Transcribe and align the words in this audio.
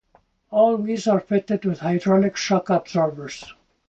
All 0.49 0.77
wheels 0.77 1.05
are 1.05 1.19
fitted 1.19 1.63
with 1.63 1.81
hydraulic 1.81 2.35
shock 2.35 2.71
absorbers. 2.71 3.53